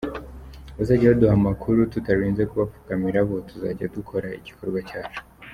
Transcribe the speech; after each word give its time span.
Abazajya 0.73 1.11
baduha 1.11 1.33
amakuru 1.39 1.79
tutarinze 1.93 2.43
kubapfukamira 2.49 3.19
bo 3.27 3.35
tuzajya 3.49 3.91
dukora 3.95 4.27
igikorwa 4.39 4.79
cyacu. 4.89 5.21